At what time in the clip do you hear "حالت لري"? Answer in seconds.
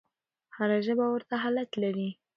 1.43-2.09